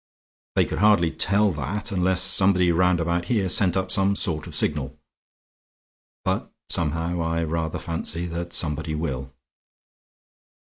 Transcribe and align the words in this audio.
They 0.55 0.65
could 0.65 0.79
hardly 0.79 1.11
tell 1.11 1.51
that 1.51 1.91
unless 1.91 2.21
somebody 2.23 2.71
round 2.71 2.99
about 2.99 3.25
here 3.25 3.47
sent 3.47 3.77
up 3.77 3.91
some 3.91 4.15
sort 4.15 4.47
of 4.47 4.55
signal. 4.55 4.97
But, 6.25 6.51
somehow, 6.71 7.21
I 7.21 7.43
rather 7.43 7.77
fancy 7.77 8.25
that 8.25 8.51
somebody 8.51 8.95
will." 8.95 9.31